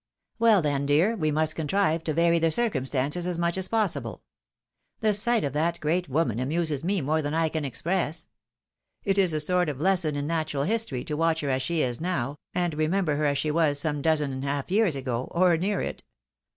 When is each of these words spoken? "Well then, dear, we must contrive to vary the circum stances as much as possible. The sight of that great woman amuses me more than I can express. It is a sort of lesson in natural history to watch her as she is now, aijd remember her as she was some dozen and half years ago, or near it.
"Well 0.39 0.63
then, 0.63 0.87
dear, 0.87 1.15
we 1.15 1.29
must 1.29 1.55
contrive 1.55 2.03
to 2.05 2.13
vary 2.15 2.39
the 2.39 2.49
circum 2.49 2.85
stances 2.87 3.27
as 3.27 3.37
much 3.37 3.55
as 3.55 3.67
possible. 3.67 4.23
The 5.01 5.13
sight 5.13 5.43
of 5.43 5.53
that 5.53 5.79
great 5.79 6.09
woman 6.09 6.39
amuses 6.39 6.83
me 6.83 7.01
more 7.01 7.21
than 7.21 7.35
I 7.35 7.49
can 7.49 7.63
express. 7.63 8.27
It 9.03 9.19
is 9.19 9.31
a 9.31 9.39
sort 9.39 9.69
of 9.69 9.79
lesson 9.79 10.15
in 10.15 10.25
natural 10.25 10.63
history 10.63 11.03
to 11.03 11.15
watch 11.15 11.41
her 11.41 11.51
as 11.51 11.61
she 11.61 11.83
is 11.83 12.01
now, 12.01 12.37
aijd 12.55 12.75
remember 12.79 13.15
her 13.17 13.27
as 13.27 13.37
she 13.37 13.51
was 13.51 13.77
some 13.79 14.01
dozen 14.01 14.31
and 14.31 14.43
half 14.43 14.71
years 14.71 14.95
ago, 14.95 15.27
or 15.29 15.55
near 15.55 15.81
it. 15.81 16.01